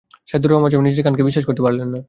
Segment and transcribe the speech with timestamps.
[0.29, 1.99] সাইদুর রহমান সাহেব নিজের কানকে বিশ্বাস করতে পারলেন না।